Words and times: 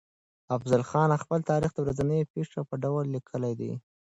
افضل 0.55 0.81
خان 0.89 1.09
خپل 1.23 1.39
تاريخ 1.51 1.71
د 1.73 1.79
ورځنيو 1.85 2.29
پېښو 2.33 2.59
په 2.69 2.75
ډول 2.83 3.03
ليکلی 3.15 3.53
دی. 3.59 3.71